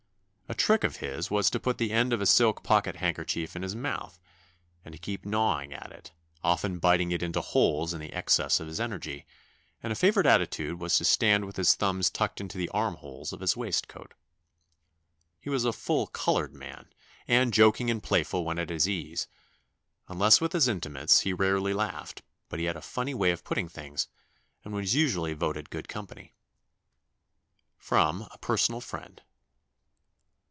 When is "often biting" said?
6.43-7.11